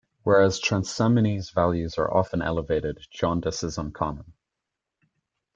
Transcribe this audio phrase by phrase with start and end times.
[0.23, 4.33] Whereas transaminase values are often elevated, jaundice is uncommon.